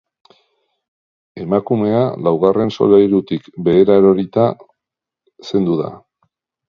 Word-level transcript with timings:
Emakumea 1.43 1.99
laugarren 2.27 2.73
solairutik 2.77 3.51
behera 3.69 4.01
erorita 4.01 4.49
zendu 5.51 5.77
da. 5.85 5.93